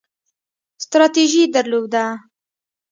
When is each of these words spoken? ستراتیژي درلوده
ستراتیژي 0.83 1.43
درلوده 1.53 2.05